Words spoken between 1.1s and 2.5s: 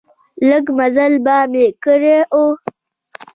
به مې کړی و.